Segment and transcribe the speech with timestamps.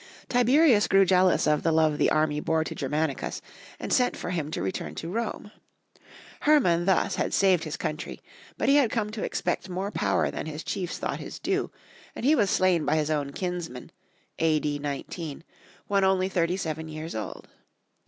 [0.29, 3.39] Tiberius grew jealous of the love the army bore to Germanicus,
[3.79, 5.51] and sent for him to return to Rome.
[6.39, 8.19] Herman thus had saved his country,
[8.57, 11.69] but he had come to expect more power than his chiefs thought his due,
[12.15, 13.91] and he was slain by his own kinsmen,
[14.39, 14.79] A.D.
[14.79, 15.43] 19,
[15.85, 17.47] when only thirty seven years old.